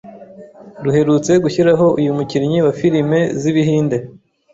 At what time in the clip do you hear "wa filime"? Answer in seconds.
2.65-3.19